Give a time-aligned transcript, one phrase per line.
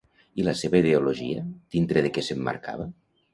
[0.43, 1.43] I la seva ideologia,
[1.77, 2.89] dintre de què s'emmarcava?